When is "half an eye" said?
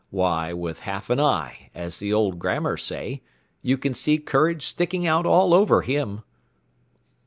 0.79-1.69